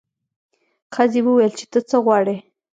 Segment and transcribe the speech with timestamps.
[0.93, 2.37] ښځې وویل چې ته څه غواړې.